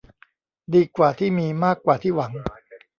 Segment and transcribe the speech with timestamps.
[0.73, 2.31] ดีกว่าที่มีมากกว่าที่หวัง